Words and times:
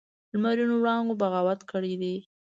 لمرینو 0.33 0.75
وړانګو 0.79 1.19
بغاوت 1.21 1.59
کړی 1.71 1.93
دی 2.01 2.15